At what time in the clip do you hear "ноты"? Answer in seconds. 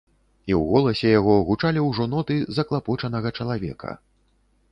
2.15-2.37